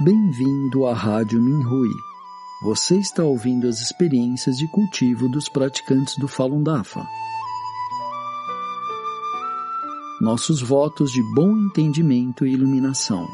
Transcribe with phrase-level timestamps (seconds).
[0.00, 1.90] Bem-vindo à Rádio Minhui.
[2.62, 7.04] Você está ouvindo as experiências de cultivo dos praticantes do Falun Dafa.
[10.20, 13.26] Nossos votos de bom entendimento e iluminação.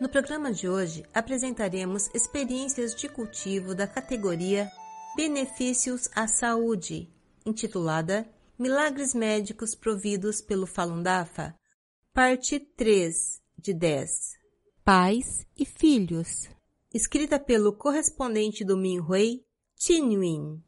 [0.00, 4.68] No programa de hoje apresentaremos experiências de cultivo da categoria
[5.14, 7.08] Benefícios à Saúde,
[7.46, 8.26] intitulada
[8.60, 11.58] Milagres médicos providos pelo Falun Dafa.
[12.12, 14.10] Parte 3 de 10.
[14.84, 16.46] Pais e filhos.
[16.92, 19.46] Escrita pelo correspondente do Minhui,
[19.88, 20.62] Win.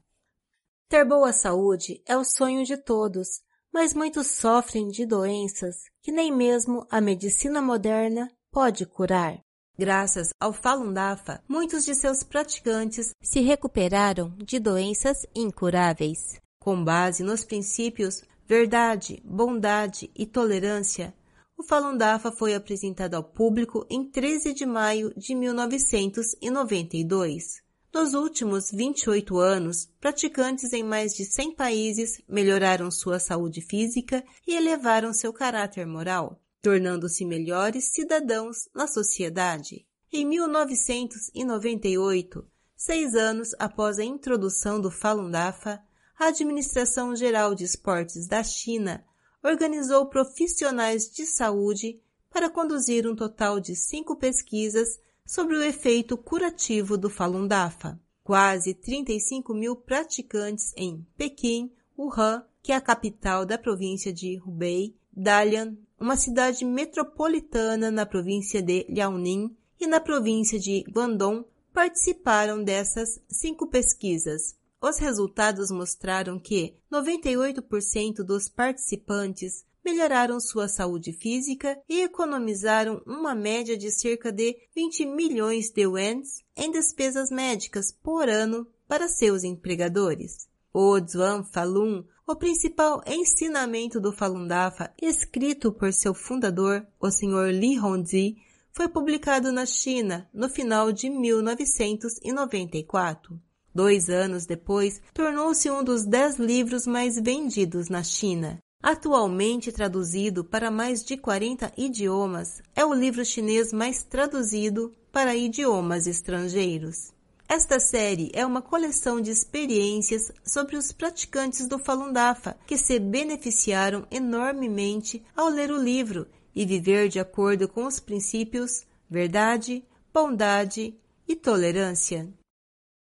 [0.89, 6.35] Ter boa saúde é o sonho de todos, mas muitos sofrem de doenças que nem
[6.35, 9.39] mesmo a medicina moderna pode curar.
[9.79, 16.41] Graças ao Falun Dafa, muitos de seus praticantes se recuperaram de doenças incuráveis.
[16.63, 21.13] Com base nos princípios verdade, bondade e tolerância,
[21.59, 27.61] o Falun Dafa foi apresentado ao público em 13 de maio de 1992.
[27.93, 34.55] Nos últimos 28 anos, praticantes em mais de 100 países melhoraram sua saúde física e
[34.55, 39.85] elevaram seu caráter moral, tornando-se melhores cidadãos na sociedade.
[40.13, 42.47] Em 1998,
[42.77, 45.83] seis anos após a introdução do Falun Dafa,
[46.23, 49.05] a Administração Geral de Esportes da China
[49.43, 56.97] organizou profissionais de saúde para conduzir um total de cinco pesquisas sobre o efeito curativo
[56.97, 58.01] do Falun Dafa.
[58.23, 64.95] Quase 35 mil praticantes em Pequim, Wuhan, que é a capital da província de Hubei,
[65.13, 73.21] Dalian, uma cidade metropolitana na província de Liaoning e na província de Guangdong, participaram dessas
[73.29, 74.62] cinco pesquisas.
[74.83, 83.79] Os resultados mostraram que 98% dos participantes melhoraram sua saúde física e economizaram uma média
[83.79, 90.49] de cerca de 20 milhões de yuans em despesas médicas por ano para seus empregadores.
[90.75, 97.53] O Zhuang Falun, o principal ensinamento do Falun Dafa, escrito por seu fundador, o Sr.
[97.53, 98.37] Li Hongzhi,
[98.73, 103.41] foi publicado na China no final de 1994.
[103.75, 108.59] Dois anos depois, tornou-se um dos dez livros mais vendidos na China.
[108.83, 116.07] Atualmente traduzido para mais de 40 idiomas, é o livro chinês mais traduzido para idiomas
[116.07, 117.13] estrangeiros.
[117.49, 122.99] Esta série é uma coleção de experiências sobre os praticantes do Falun Dafa que se
[122.99, 130.95] beneficiaram enormemente ao ler o livro e viver de acordo com os princípios verdade, bondade
[131.29, 132.27] e tolerância.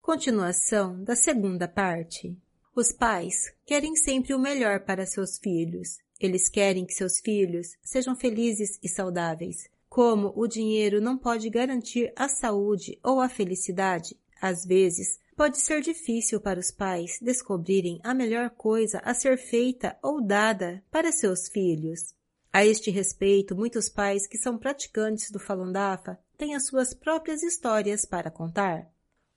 [0.07, 2.33] Continuação da segunda parte.
[2.73, 5.97] Os pais querem sempre o melhor para seus filhos.
[6.17, 9.69] Eles querem que seus filhos sejam felizes e saudáveis.
[9.89, 15.81] Como o dinheiro não pode garantir a saúde ou a felicidade, às vezes pode ser
[15.81, 21.49] difícil para os pais descobrirem a melhor coisa a ser feita ou dada para seus
[21.49, 22.15] filhos.
[22.53, 27.43] A este respeito, muitos pais que são praticantes do Falun Dafa têm as suas próprias
[27.43, 28.89] histórias para contar.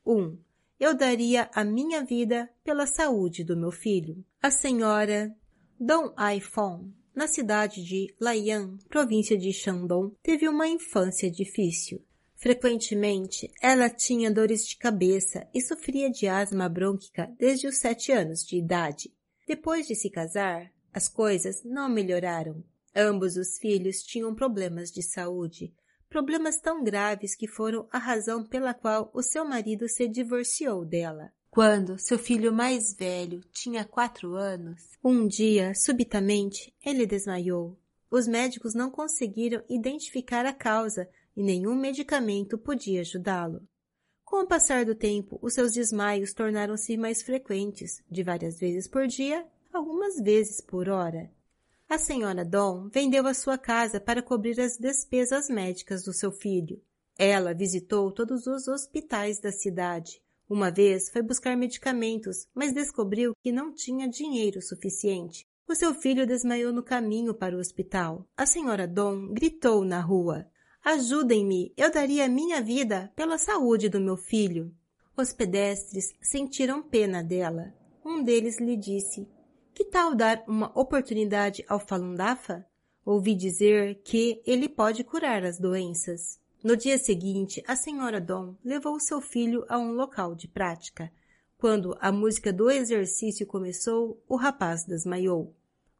[0.06, 0.16] 1.
[0.16, 0.38] Um,
[0.80, 4.24] eu daria a minha vida pela saúde do meu filho.
[4.42, 5.30] A senhora
[5.78, 12.02] Dong Aifong, na cidade de Laiyan, província de Shandong, teve uma infância difícil.
[12.34, 18.42] Frequentemente, ela tinha dores de cabeça e sofria de asma brônquica desde os sete anos
[18.42, 19.12] de idade.
[19.46, 22.64] Depois de se casar, as coisas não melhoraram.
[22.96, 25.74] Ambos os filhos tinham problemas de saúde,
[26.10, 31.32] problemas tão graves que foram a razão pela qual o seu marido se divorciou dela.
[31.48, 37.78] Quando seu filho mais velho tinha quatro anos, um dia, subitamente, ele desmaiou.
[38.10, 43.62] Os médicos não conseguiram identificar a causa e nenhum medicamento podia ajudá-lo.
[44.24, 49.06] Com o passar do tempo, os seus desmaios tornaram-se mais frequentes, de várias vezes por
[49.06, 51.30] dia, algumas vezes por hora.
[51.90, 56.80] A senhora Dom vendeu a sua casa para cobrir as despesas médicas do seu filho.
[57.18, 60.22] Ela visitou todos os hospitais da cidade.
[60.48, 65.48] Uma vez foi buscar medicamentos, mas descobriu que não tinha dinheiro suficiente.
[65.68, 68.24] O seu filho desmaiou no caminho para o hospital.
[68.36, 70.46] A senhora Dom gritou na rua:
[70.84, 74.72] Ajudem-me, eu daria minha vida pela saúde do meu filho.
[75.16, 77.74] Os pedestres sentiram pena dela.
[78.04, 79.26] Um deles lhe disse:
[79.80, 82.66] que tal dar uma oportunidade ao Falun Dafa?
[83.02, 86.38] Ouvi dizer que ele pode curar as doenças.
[86.62, 91.10] No dia seguinte, a senhora Dom levou seu filho a um local de prática.
[91.56, 95.56] Quando a música do exercício começou, o rapaz desmaiou.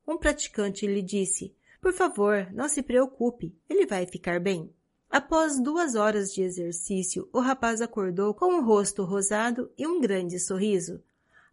[0.07, 4.71] Um praticante lhe disse, por favor, não se preocupe, ele vai ficar bem.
[5.09, 10.39] Após duas horas de exercício, o rapaz acordou com um rosto rosado e um grande
[10.39, 11.03] sorriso.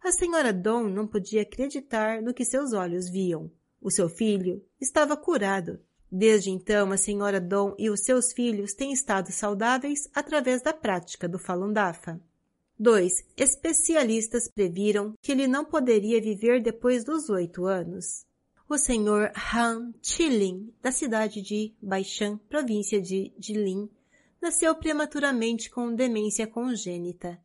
[0.02, 3.50] A senhora Dom não podia acreditar no que seus olhos viam.
[3.80, 5.80] O seu filho estava curado.
[6.10, 11.28] Desde então, a senhora Dom e os seus filhos têm estado saudáveis através da prática
[11.28, 12.20] do Falun Dafa.
[12.78, 13.12] 2.
[13.36, 18.24] Especialistas previram que ele não poderia viver depois dos oito anos.
[18.68, 23.90] O senhor Han Chilin, da cidade de Baishan, província de Jilin,
[24.40, 27.38] nasceu prematuramente com demência congênita.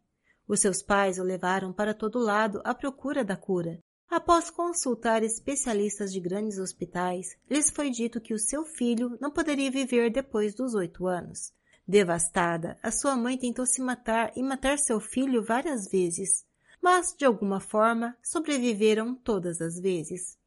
[0.48, 3.80] Os seus pais o levaram para todo lado à procura da cura,
[4.13, 9.72] Após consultar especialistas de grandes hospitais, lhes foi dito que o seu filho não poderia
[9.72, 11.51] viver depois dos oito anos.
[11.88, 16.46] Devastada, a sua mãe tentou se matar e matar seu filho várias vezes,
[16.80, 20.38] mas, de alguma forma, sobreviveram todas as vezes.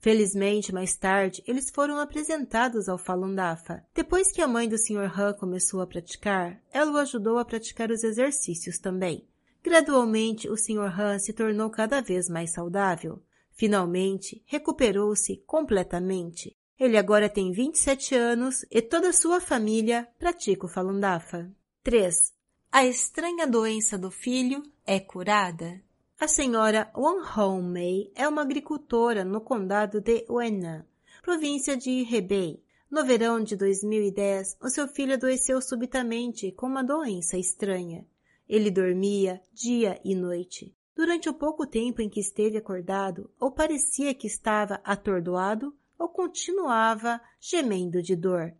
[0.00, 3.84] Felizmente, mais tarde, eles foram apresentados ao Falun Dafa.
[3.92, 5.12] Depois que a mãe do Sr.
[5.20, 9.26] Han começou a praticar, ela o ajudou a praticar os exercícios também.
[9.66, 10.94] Gradualmente, o Sr.
[10.96, 13.20] Han se tornou cada vez mais saudável.
[13.50, 16.56] Finalmente, recuperou-se completamente.
[16.78, 21.50] Ele agora tem 27 anos e toda sua família pratica o Falun Dafa.
[21.82, 22.32] 3.
[22.70, 25.82] A estranha doença do filho é curada.
[26.20, 30.86] A senhora Wang Hongmei é uma agricultora no condado de Wenan,
[31.22, 32.62] província de Hebei.
[32.88, 38.06] No verão de 2010, o seu filho adoeceu subitamente com uma doença estranha.
[38.48, 40.72] Ele dormia dia e noite.
[40.94, 47.20] Durante o pouco tempo em que esteve acordado, ou parecia que estava atordoado, ou continuava
[47.40, 48.54] gemendo de dor.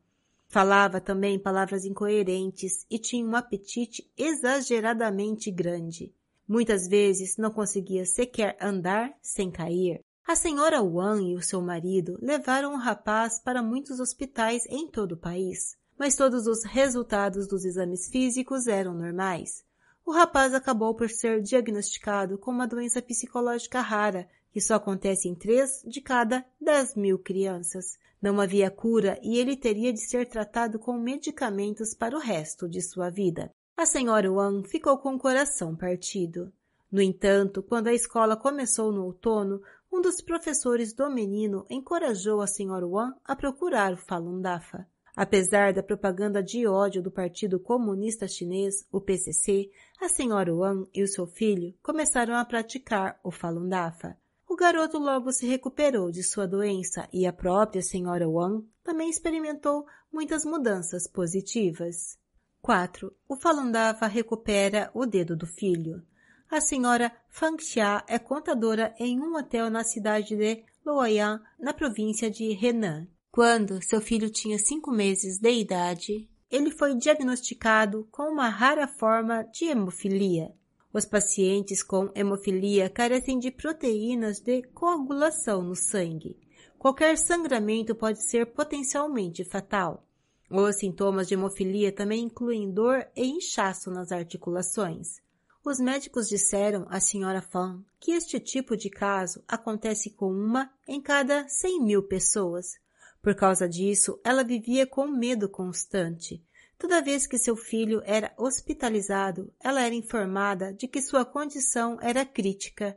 [0.49, 6.13] Falava também palavras incoerentes e tinha um apetite exageradamente grande.
[6.49, 10.01] Muitas vezes não conseguia sequer andar sem cair.
[10.27, 15.13] A senhora Wang e o seu marido levaram o rapaz para muitos hospitais em todo
[15.13, 19.66] o país, mas todos os resultados dos exames físicos eram normais
[20.07, 25.35] o rapaz acabou por ser diagnosticado com uma doença psicológica rara, que só acontece em
[25.35, 27.99] três de cada dez mil crianças.
[28.23, 32.81] Não havia cura e ele teria de ser tratado com medicamentos para o resto de
[32.81, 33.53] sua vida.
[33.77, 36.53] A senhora Wang ficou com o coração partido.
[36.91, 39.61] No entanto, quando a escola começou no outono,
[39.93, 44.87] um dos professores do menino encorajou a senhora Wang a procurar o Falun Dafa.
[45.17, 51.03] Apesar da propaganda de ódio do Partido Comunista Chinês, o PCC, a senhora Wang e
[51.03, 54.15] o seu filho começaram a praticar o Falun Dafa.
[54.47, 59.87] O garoto logo se recuperou de sua doença e a própria senhora Wang também experimentou
[60.13, 62.19] muitas mudanças positivas.
[62.61, 63.11] 4.
[63.27, 66.05] O Falun Dafa recupera o dedo do filho.
[66.51, 72.31] A senhora Fang Xia é contadora em um hotel na cidade de Luoyang, na província
[72.31, 73.09] de Henan.
[73.37, 79.43] Quando seu filho tinha cinco meses de idade, ele foi diagnosticado com uma rara forma
[79.53, 80.55] de hemofilia.
[80.91, 86.41] Os pacientes com hemofilia carecem de proteínas de coagulação no sangue.
[86.79, 90.03] Qualquer sangramento pode ser potencialmente fatal.
[90.51, 95.21] Os sintomas de hemofilia também incluem dor e inchaço nas articulações.
[95.63, 101.03] Os médicos disseram à senhora Fan que este tipo de caso acontece com uma em
[101.03, 102.79] cada 100 mil pessoas,
[103.27, 106.41] por causa disso, ela vivia com medo constante.
[106.79, 112.25] Toda vez que seu filho era hospitalizado, ela era informada de que sua condição era
[112.25, 112.97] crítica.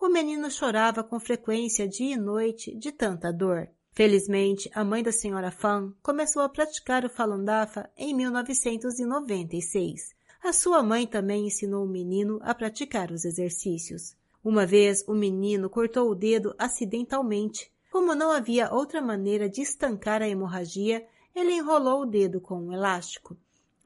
[0.00, 3.68] O menino chorava com frequência dia e noite de tanta dor.
[3.92, 10.12] Felizmente, a mãe da senhora Fan começou a praticar o Falun Dafa em 1996.
[10.42, 14.16] A sua mãe também ensinou o menino a praticar os exercícios.
[14.42, 20.22] Uma vez, o menino cortou o dedo acidentalmente como não havia outra maneira de estancar
[20.22, 23.36] a hemorragia, ele enrolou o dedo com um elástico.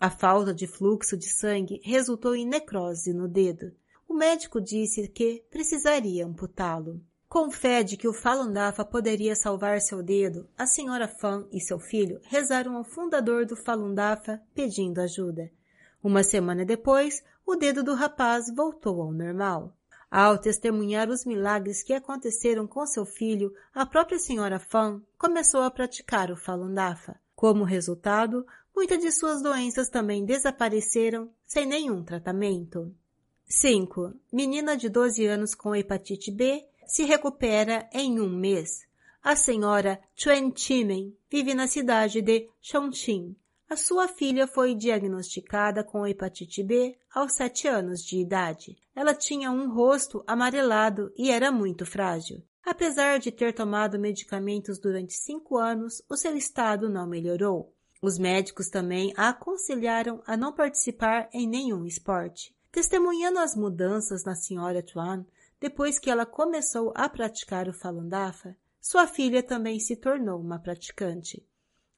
[0.01, 3.73] A falta de fluxo de sangue resultou em necrose no dedo.
[4.09, 7.01] O médico disse que precisaria amputá-lo.
[7.29, 11.61] Com fé de que o Falun Dafa poderia salvar seu dedo, a senhora Fan e
[11.61, 15.51] seu filho rezaram ao fundador do Falun Dafa pedindo ajuda.
[16.03, 19.75] Uma semana depois, o dedo do rapaz voltou ao normal.
[20.15, 25.71] Ao testemunhar os milagres que aconteceram com seu filho, a própria senhora Fan começou a
[25.71, 27.19] praticar o Falun Dafa.
[27.35, 32.95] Como resultado, muitas de suas doenças também desapareceram sem nenhum tratamento.
[33.47, 34.13] 5.
[34.31, 38.87] Menina de 12 anos com hepatite B se recupera em um mês.
[39.25, 43.35] A senhora Chuan Chimen vive na cidade de Chongqing,
[43.73, 48.77] a sua filha foi diagnosticada com hepatite B aos sete anos de idade.
[48.95, 52.45] Ela tinha um rosto amarelado e era muito frágil.
[52.63, 57.75] Apesar de ter tomado medicamentos durante cinco anos, o seu estado não melhorou.
[58.03, 62.55] Os médicos também a aconselharam a não participar em nenhum esporte.
[62.71, 65.25] Testemunhando as mudanças na senhora Tuan,
[65.59, 70.59] depois que ela começou a praticar o Falun Dafa, sua filha também se tornou uma
[70.59, 71.43] praticante.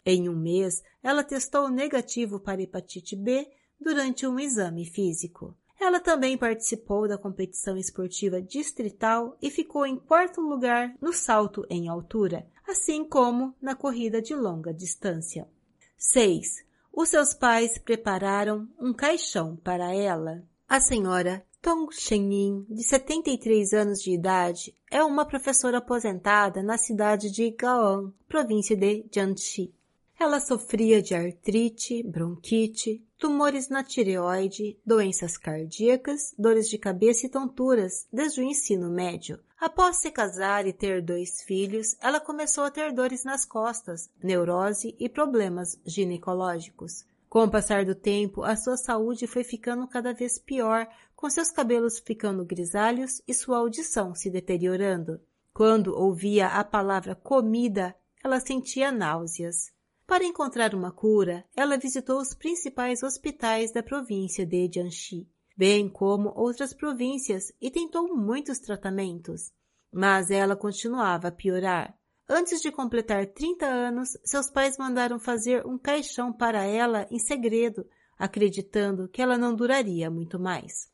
[0.07, 3.49] Em um mês, ela testou negativo para hepatite B
[3.81, 5.57] durante um exame físico.
[5.81, 11.89] Ela também participou da competição esportiva distrital e ficou em quarto lugar no salto em
[11.89, 15.49] altura, assim como na corrida de longa distância.
[15.97, 16.65] 6.
[16.93, 20.43] Os seus pais prepararam um caixão para ela.
[20.69, 27.31] A senhora Tong Shenyin, de 73 anos de idade, é uma professora aposentada na cidade
[27.31, 29.75] de Gaon, província de Jiangxi.
[30.19, 38.07] Ela sofria de artrite, bronquite, tumores na tireoide, doenças cardíacas, dores de cabeça e tonturas
[38.13, 39.41] desde o ensino médio.
[39.59, 44.95] Após se casar e ter dois filhos, ela começou a ter dores nas costas, neurose
[44.99, 47.05] e problemas ginecológicos.
[47.29, 51.51] Com o passar do tempo, a sua saúde foi ficando cada vez pior, com seus
[51.51, 55.21] cabelos ficando grisalhos e sua audição se deteriorando.
[55.53, 59.74] Quando ouvia a palavra comida, ela sentia náuseas.
[60.15, 66.33] Para encontrar uma cura, ela visitou os principais hospitais da província de Jiangxi, bem como
[66.37, 69.53] outras províncias, e tentou muitos tratamentos.
[69.93, 71.99] Mas ela continuava a piorar.
[72.29, 77.85] Antes de completar 30 anos, seus pais mandaram fazer um caixão para ela em segredo,
[78.17, 80.89] acreditando que ela não duraria muito mais.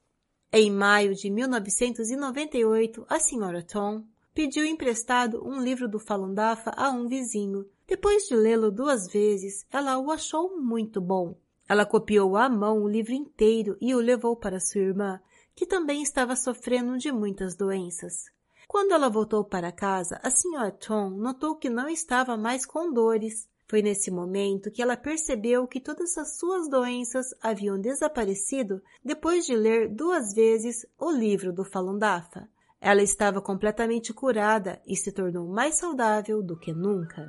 [0.50, 4.02] Em maio de 1998, a senhora Tom
[4.34, 7.66] pediu emprestado um livro do Falun Dafa a um vizinho.
[7.90, 11.36] Depois de lê-lo duas vezes, ela o achou muito bom.
[11.68, 15.20] Ela copiou à mão o livro inteiro e o levou para sua irmã,
[15.56, 18.26] que também estava sofrendo de muitas doenças.
[18.68, 23.48] Quando ela voltou para casa, a senhora Tom notou que não estava mais com dores.
[23.66, 29.56] Foi nesse momento que ela percebeu que todas as suas doenças haviam desaparecido depois de
[29.56, 32.48] ler duas vezes o livro do Falun Dafa.
[32.80, 37.28] Ela estava completamente curada e se tornou mais saudável do que nunca.